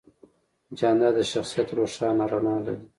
جانداد 0.77 1.13
د 1.17 1.21
شخصیت 1.31 1.67
روښانه 1.77 2.25
رڼا 2.31 2.55
لري. 2.65 2.85